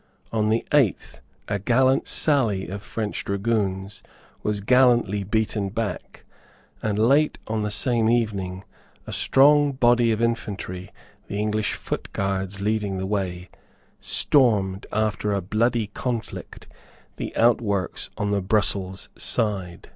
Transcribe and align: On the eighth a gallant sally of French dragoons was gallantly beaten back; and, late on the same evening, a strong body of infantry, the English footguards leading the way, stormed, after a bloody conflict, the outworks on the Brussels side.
On 0.31 0.49
the 0.49 0.65
eighth 0.73 1.21
a 1.47 1.59
gallant 1.59 2.07
sally 2.07 2.67
of 2.69 2.81
French 2.81 3.23
dragoons 3.23 4.01
was 4.41 4.59
gallantly 4.59 5.23
beaten 5.23 5.69
back; 5.69 6.25
and, 6.81 6.97
late 6.97 7.37
on 7.45 7.61
the 7.61 7.69
same 7.69 8.09
evening, 8.09 8.63
a 9.05 9.11
strong 9.13 9.73
body 9.73 10.11
of 10.11 10.19
infantry, 10.19 10.89
the 11.27 11.37
English 11.37 11.73
footguards 11.73 12.59
leading 12.59 12.97
the 12.97 13.05
way, 13.05 13.51
stormed, 13.99 14.87
after 14.91 15.33
a 15.35 15.39
bloody 15.41 15.85
conflict, 15.85 16.65
the 17.17 17.31
outworks 17.35 18.09
on 18.17 18.31
the 18.31 18.41
Brussels 18.41 19.09
side. 19.19 19.89